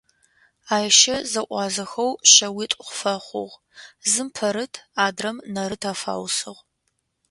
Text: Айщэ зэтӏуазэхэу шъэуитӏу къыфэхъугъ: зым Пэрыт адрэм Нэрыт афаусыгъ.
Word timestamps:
Айщэ 0.75 1.15
зэтӏуазэхэу 1.31 2.11
шъэуитӏу 2.31 2.81
къыфэхъугъ: 2.85 3.53
зым 4.11 4.27
Пэрыт 4.35 4.73
адрэм 5.05 5.37
Нэрыт 5.53 5.83
афаусыгъ. 5.91 6.59